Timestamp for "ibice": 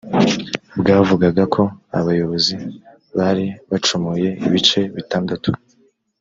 4.47-4.81